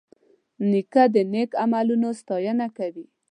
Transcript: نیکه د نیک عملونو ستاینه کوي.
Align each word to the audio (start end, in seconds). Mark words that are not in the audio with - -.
نیکه 0.69 1.03
د 1.13 1.15
نیک 1.33 1.51
عملونو 1.63 2.09
ستاینه 2.21 2.67
کوي. 2.77 3.05